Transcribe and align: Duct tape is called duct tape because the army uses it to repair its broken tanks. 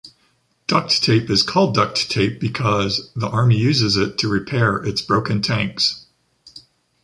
Duct 0.65 1.03
tape 1.03 1.29
is 1.29 1.43
called 1.43 1.75
duct 1.75 2.09
tape 2.09 2.39
because 2.39 3.11
the 3.15 3.29
army 3.29 3.59
uses 3.59 3.97
it 3.97 4.17
to 4.17 4.27
repair 4.29 4.77
its 4.77 4.99
broken 4.99 5.43
tanks. 5.43 6.07